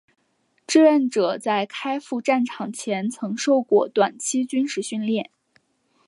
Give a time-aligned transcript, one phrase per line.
[0.65, 5.29] 志愿者在开赴战场前曾受过短期军事训练。